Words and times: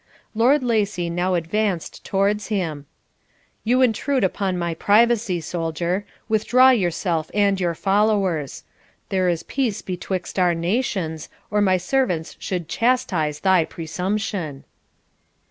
Lord 0.33 0.63
Lacy 0.63 1.11
now 1.11 1.35
advanced 1.35 2.03
towards 2.03 2.47
him. 2.47 2.87
'You 3.63 3.83
intrude 3.83 4.23
upon 4.23 4.57
my 4.57 4.73
privacy, 4.73 5.39
soldier; 5.41 6.07
withdraw 6.27 6.71
yourself 6.71 7.29
and 7.35 7.59
your 7.61 7.75
followers. 7.75 8.63
There 9.09 9.29
is 9.29 9.43
peace 9.43 9.83
betwixt 9.83 10.39
our 10.39 10.55
nations, 10.55 11.29
or 11.51 11.61
my 11.61 11.77
servants 11.77 12.35
should 12.39 12.67
chastise 12.67 13.41
thy 13.41 13.63
presumption.' 13.63 14.63